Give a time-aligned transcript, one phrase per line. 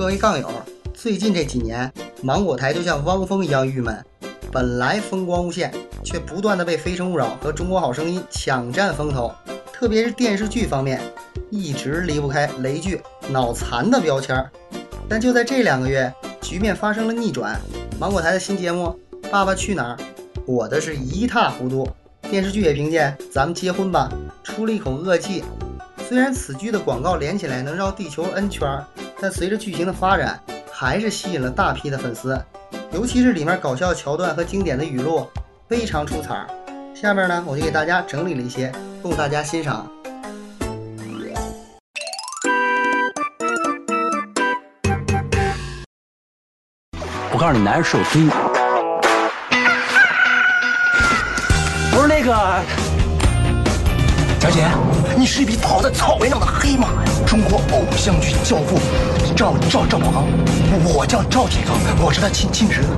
[0.00, 0.48] 各位杠友，
[0.94, 1.92] 最近这几年，
[2.22, 4.02] 芒果台就像汪峰一样郁闷。
[4.50, 5.70] 本来风光无限，
[6.02, 9.30] 却不断的被《非诚勿扰》和《中国好声音》抢占风头。
[9.70, 11.02] 特别是电视剧方面，
[11.50, 14.42] 一直离不开雷剧、脑残的标签。
[15.06, 17.60] 但就在这两个月，局面发生了逆转。
[17.98, 18.98] 芒果台的新节目
[19.30, 19.96] 《爸爸去哪儿》
[20.46, 21.86] 火的是一塌糊涂，
[22.22, 24.10] 电视剧也凭借《咱们结婚吧》
[24.50, 25.44] 出了一口恶气。
[26.08, 28.66] 虽然此剧的广告连起来能绕地球 N 圈，
[29.20, 30.40] 但随着剧情的发展，
[30.72, 32.42] 还是吸引了大批的粉丝。
[32.90, 35.28] 尤其是里面搞笑桥段和经典的语录，
[35.68, 36.46] 非常出彩。
[36.94, 39.86] 下面呢，我就给大家整理了一些，供大家欣赏。
[47.32, 48.34] 我告诉你，男人是有尊严。
[51.92, 52.62] 不是那个，
[54.50, 54.66] 小姐，
[55.16, 57.04] 你是一匹跑在草原上的黑马呀！
[57.24, 58.80] 中国偶像剧教父
[59.36, 60.24] 赵赵赵宝刚，
[60.92, 62.88] 我叫赵铁刚，我是他亲亲侄子。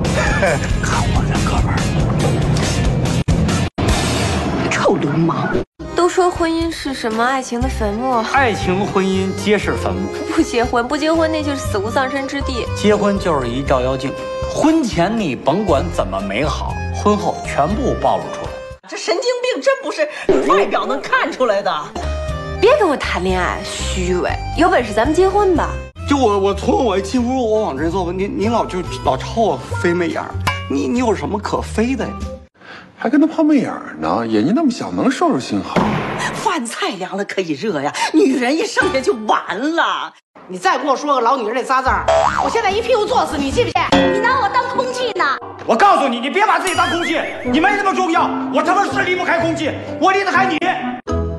[0.82, 1.76] 看我的哥们儿，
[4.70, 5.54] 臭流氓！
[5.94, 7.22] 都说婚姻是什么？
[7.22, 8.24] 爱情的坟墓。
[8.32, 10.08] 爱情婚姻皆是坟墓。
[10.34, 12.64] 不结婚，不结婚那就是死无葬身之地。
[12.74, 14.10] 结婚就是一照妖镜，
[14.54, 18.41] 婚前你甭管怎么美好，婚后全部暴露出来。
[18.88, 21.72] 这神经病真不是外表能看出来的。
[22.60, 24.28] 别跟我谈恋爱，虚伪！
[24.58, 25.70] 有本事咱们结婚吧。
[26.10, 30.20] 就我，我从我一进屋，我往这坐，你你老就老朝我飞媚眼
[30.68, 32.12] 你你有什么可飞的呀？
[32.98, 34.26] 还跟他抛媚眼呢？
[34.26, 35.80] 眼睛那么小，能收收心好？
[36.34, 40.12] 饭菜凉了可以热呀，女人一剩下就完了。
[40.48, 42.04] 你再跟我说个老女人那仨字儿，
[42.44, 44.12] 我现在一屁股坐死，你信不信？
[44.12, 44.61] 你拿我当
[46.12, 47.18] 你，你别把自己当空气，
[47.50, 48.28] 你没那么重要。
[48.52, 50.58] 我他妈是离不开空气，我离得开你。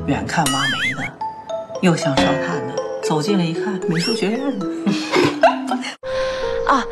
[0.08, 1.04] 远看挖煤的，
[1.82, 2.74] 又想烧炭的，
[3.08, 4.66] 走近了一看，美术学院的。
[6.68, 6.84] 啊，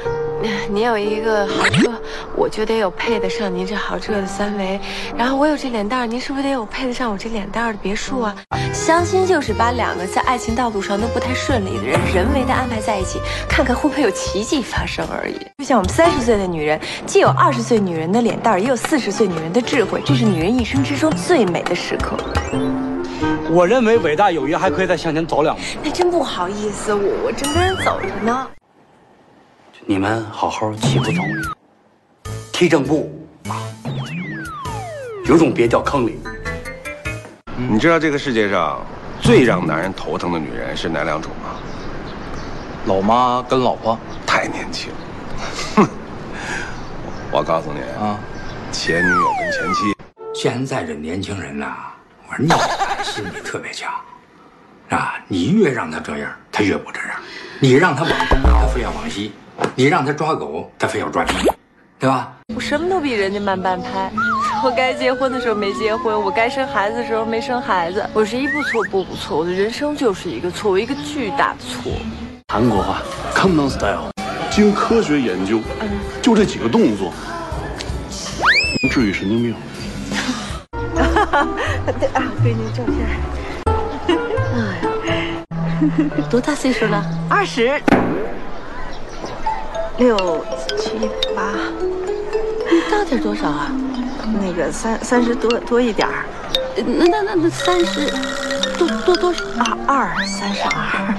[0.70, 1.92] 您有一个豪车，
[2.36, 4.80] 我就得有配得上您这豪车的三围。
[5.15, 8.36] 然后我有这脸蛋儿，您是不是得有配得上我这脸蛋儿的别墅啊？
[8.73, 15.36] 相亲就是把两个在爱情道路上都不太顺利的人人为的安排在一起，看看会不会有奇迹发生而已。
[15.60, 22.17] 就像我们三十岁的女人，既有二十岁女人的脸蛋儿，也有四十岁女人的智慧，这是女人一生之中最美的时刻。
[23.52, 25.61] 我认为伟大友谊还可以再向前走两步。
[25.83, 28.48] 那真不好意思，我我正跟人走着呢。
[29.91, 31.21] 你们好好齐步走，
[32.53, 33.11] 踢正步
[33.49, 33.59] 啊！
[35.25, 36.17] 有种别掉坑里。
[37.57, 38.79] 你知道这个世界上
[39.19, 41.59] 最让男人头疼的女人是哪两种吗？
[42.85, 44.93] 老妈跟老婆太年轻。
[45.75, 45.85] 哼！
[47.29, 48.17] 我告诉你啊，
[48.71, 49.93] 前女友跟前妻。
[50.33, 51.75] 现在这年轻人呐。
[52.39, 54.05] 逆反心理特别强，啊！
[55.31, 57.11] 你越让他这样，他越不这样。
[57.61, 59.31] 你让他往东，他非要往西；
[59.75, 61.33] 你让他抓狗，他非要抓鸡，
[61.97, 62.33] 对吧？
[62.53, 64.11] 我什么都比人家慢半拍。
[64.61, 68.05] 我该结婚的时候没结婚，我该生孩子的时候没生孩子。
[68.14, 71.93] 我是一步错步步错，我的人生就是一个错我，一个巨大的错。
[72.52, 73.02] 韩国话
[73.33, 74.09] ，Come on style。
[74.49, 75.61] 经科学研究，
[76.21, 77.14] 就这几个动作，
[78.83, 79.55] 能治愈神经病。
[80.93, 81.47] 哈 哈
[81.97, 83.40] 对啊，给你照片。
[86.30, 87.03] 多大岁数了？
[87.30, 87.81] 二十
[89.97, 90.45] 六
[90.77, 91.53] 七八。
[92.71, 93.71] 你到底多少啊？
[94.39, 96.25] 那个三三十多多一点儿。
[96.77, 98.09] 那那那那三十
[98.77, 99.33] 多多多
[99.87, 101.14] 二二三十二。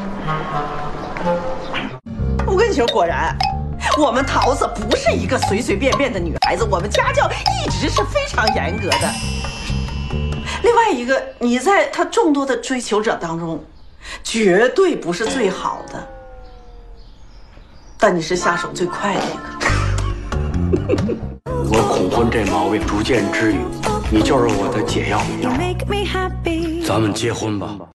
[2.46, 3.36] 我跟你说，果然，
[3.98, 7.28] 我们桃子不是一个随随便便的女孩子，我们家教
[7.64, 9.10] 一直是非常严格的。
[10.62, 13.62] 另外一个，你在他众多的追求者当中，
[14.22, 16.08] 绝对不是最好的，
[17.98, 21.16] 但你是下手最快的一个。
[21.70, 23.58] 我恐婚这毛病逐渐治愈，
[24.10, 25.22] 你就是我的解药。
[26.84, 27.91] 咱们结婚吧。